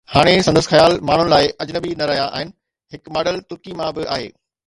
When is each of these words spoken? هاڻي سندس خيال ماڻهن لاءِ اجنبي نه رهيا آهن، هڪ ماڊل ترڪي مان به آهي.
هاڻي 0.11 0.31
سندس 0.45 0.69
خيال 0.71 0.95
ماڻهن 1.09 1.29
لاءِ 1.33 1.51
اجنبي 1.65 1.91
نه 1.99 2.07
رهيا 2.13 2.25
آهن، 2.39 2.53
هڪ 2.95 3.13
ماڊل 3.17 3.37
ترڪي 3.51 3.77
مان 3.83 3.93
به 3.99 4.09
آهي. 4.17 4.35